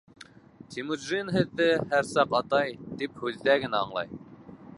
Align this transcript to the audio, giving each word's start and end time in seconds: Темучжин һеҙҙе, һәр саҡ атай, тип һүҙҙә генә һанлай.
Темучжин 0.75 1.29
һеҙҙе, 1.35 1.67
һәр 1.93 2.09
саҡ 2.13 2.35
атай, 2.41 2.75
тип 3.03 3.23
һүҙҙә 3.27 3.61
генә 3.67 3.85
һанлай. 3.85 4.21